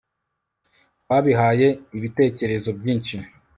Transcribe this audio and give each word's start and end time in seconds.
Twabihaye 1.03 1.67
ibitekerezo 1.97 2.69
byinshi 2.79 3.15